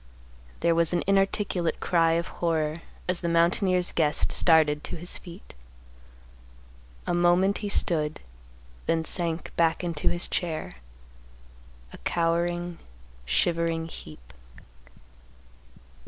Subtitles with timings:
[0.61, 5.53] There was an inarticulate cry of horror, as the mountaineer's guest started to his feet.
[7.05, 8.19] A moment he stood,
[8.87, 10.77] then sank back into his chair,
[11.93, 12.79] a cowering,
[13.25, 14.33] shivering heap.